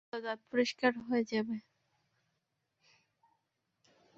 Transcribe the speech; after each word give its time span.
খুব 0.03 0.13
ভালো, 0.13 0.25
দাঁত 0.25 0.39
পরিষ্কার 0.51 0.91
হয়ে 1.03 1.23
যাবে। 1.31 1.55